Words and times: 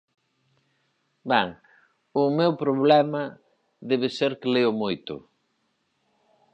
Ben, 1.31 1.49
o 2.21 2.23
meu 2.39 2.51
problema 2.63 3.23
debe 3.89 4.07
ser 4.17 4.31
que 4.39 4.51
leo 4.55 4.71
moito. 4.83 5.13